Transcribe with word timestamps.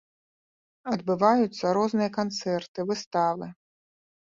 Адбываюцца 0.93 1.75
розныя 1.79 2.09
канцэрты, 2.19 2.89
выставы. 2.91 3.45